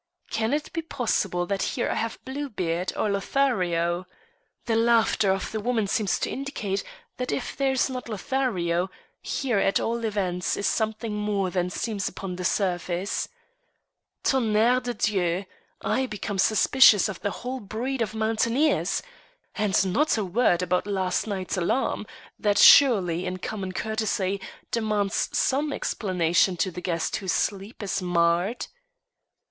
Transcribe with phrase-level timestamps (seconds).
[0.31, 4.07] Can it be possible that here I have Bluebeard or Lothario?
[4.65, 6.83] The laughter of the woman seems to indicate
[7.17, 8.89] that if here is not Lothario,
[9.21, 13.29] here at all events is something more than seems upon the surface.
[14.23, 15.45] Tonnerre de dieu!
[15.83, 19.03] I become suspicious of the whole breed of mountaineers.
[19.53, 22.07] And not a word about last night's alarm
[22.39, 24.41] that surely, in common courtesy,
[24.71, 28.65] demands some explanation to the guest whose sleep is marred."